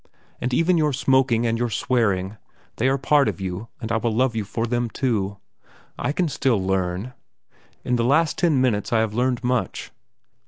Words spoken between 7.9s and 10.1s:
the last ten minutes I have learned much.